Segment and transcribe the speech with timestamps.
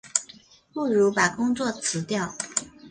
[0.73, 2.33] 不如把工作辞掉